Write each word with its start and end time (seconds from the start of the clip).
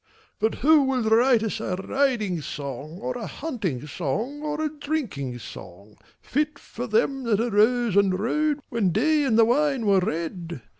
But 0.39 0.55
who 0.65 0.81
will 0.81 1.03
write 1.03 1.43
us 1.43 1.59
a 1.59 1.75
riding 1.75 2.41
song, 2.41 2.97
Or 2.99 3.15
a 3.15 3.27
hunting 3.27 3.85
song 3.85 4.41
or 4.41 4.59
a 4.59 4.67
drinking 4.79 5.37
song, 5.37 5.95
Fit 6.19 6.57
for 6.57 6.87
them 6.87 7.21
that 7.25 7.39
arose 7.39 7.95
and 7.95 8.19
rode 8.19 8.61
When 8.69 8.89
day 8.91 9.23
and 9.23 9.37
the 9.37 9.45
wine 9.45 9.85
were 9.85 9.99
red? 9.99 10.63